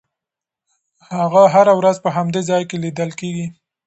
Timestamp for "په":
2.03-2.09